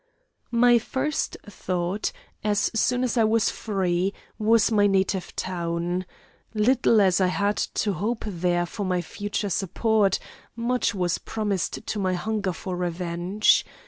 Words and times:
"My 0.49 0.79
first 0.79 1.37
thought, 1.47 2.11
as 2.43 2.71
soon 2.73 3.03
as 3.03 3.17
I 3.17 3.23
was 3.23 3.51
free, 3.51 4.15
was 4.39 4.71
my 4.71 4.87
native 4.87 5.35
town. 5.35 6.07
Little 6.55 6.99
as 6.99 7.21
I 7.21 7.27
had 7.27 7.57
to 7.57 7.93
hope 7.93 8.23
there 8.27 8.65
for 8.65 8.83
my 8.83 9.01
future 9.03 9.51
support, 9.51 10.17
much 10.55 10.95
was 10.95 11.19
promised 11.19 11.85
to 11.85 11.99
my 11.99 12.15
hunger 12.15 12.51
for 12.51 12.75
revenge. 12.75 13.63